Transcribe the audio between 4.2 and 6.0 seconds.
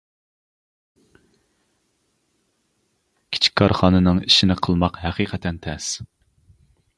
ئىشىنى قىلماق ھەقىقەتەن تەس.